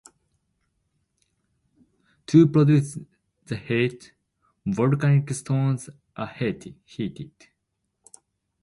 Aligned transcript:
To 2.25 2.47
produce 2.47 2.97
the 3.45 3.55
heat, 3.55 4.13
volcanic 4.65 5.29
stones 5.29 5.91
are 6.15 6.25
heated. 6.25 7.31